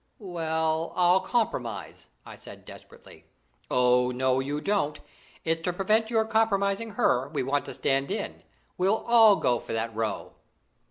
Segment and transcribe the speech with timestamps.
[0.17, 3.25] "Well, I'll compromise!" I said desperately.
[3.69, 4.99] "No, you don't!
[5.45, 8.41] It's to prevent your compromising her we want to stand in.
[8.79, 10.33] We'll all go for that row."